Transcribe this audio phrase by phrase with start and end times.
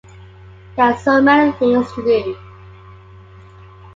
[0.75, 2.35] There are so many things to do.